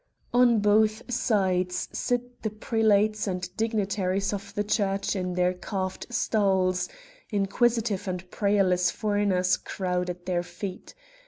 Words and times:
On 0.33 0.61
both 0.61 1.11
sides 1.13 1.87
sit 1.91 2.41
the 2.41 2.49
prelates 2.49 3.27
and 3.27 3.47
dignitaries 3.55 4.33
of 4.33 4.51
the 4.55 4.63
church 4.63 5.15
in 5.15 5.33
their 5.33 5.53
carved 5.53 6.07
stalls, 6.09 6.89
inquisitive 7.29 8.07
and 8.07 8.27
prayerless 8.31 8.89
foreigners 8.89 9.57
crowd 9.57 10.09
at 10.09 10.25
their 10.25 10.41
feet. 10.41 10.95